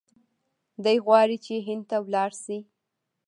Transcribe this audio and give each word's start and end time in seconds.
دی 0.83 0.97
غواړي 1.05 1.37
چې 1.45 1.53
هند 1.67 1.83
ته 1.89 1.97
ولاړ 2.05 2.31
شي. 2.43 2.59